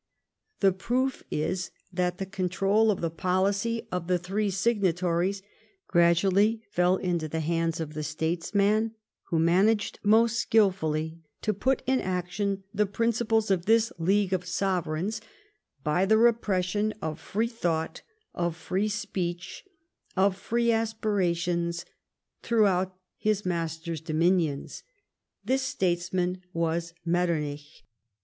The 0.61 0.71
proof 0.71 1.21
is 1.29 1.69
that 1.93 2.17
the 2.17 2.25
control 2.25 2.89
of 2.89 3.01
the 3.01 3.11
policy 3.11 3.87
of 3.91 4.07
the 4.07 4.17
three 4.17 4.49
signatories 4.49 5.43
gradually 5.87 6.63
fell 6.71 6.97
into 6.97 7.27
the 7.27 7.39
hands 7.39 7.79
of 7.79 7.93
the 7.93 8.01
statesman 8.01 8.95
who 9.29 9.37
managed 9.37 9.99
most 10.01 10.39
skilfully 10.39 11.19
to 11.43 11.53
put 11.53 11.83
in 11.85 12.01
action 12.01 12.63
the 12.73 12.87
principles 12.87 13.51
of 13.51 13.67
this 13.67 13.93
league 13.99 14.33
of 14.33 14.47
sovereigns, 14.47 15.21
by 15.83 16.07
tlie 16.07 16.19
repression 16.19 16.95
of 16.99 17.19
free 17.19 17.45
thought, 17.47 18.01
of 18.33 18.55
free 18.55 18.89
speech, 18.89 19.63
of 20.17 20.35
free 20.35 20.69
aspira 20.69 21.35
tions, 21.37 21.85
throughout 22.41 22.95
his 23.17 23.45
master's 23.45 24.01
dominions. 24.01 24.81
This 25.45 25.61
statesman 25.61 26.41
was 26.53 26.95
Metternich. 27.05 27.83